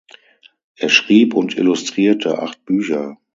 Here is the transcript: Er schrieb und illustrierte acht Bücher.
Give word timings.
Er 0.77 0.89
schrieb 0.89 1.35
und 1.35 1.55
illustrierte 1.59 2.39
acht 2.41 2.65
Bücher. 2.65 3.17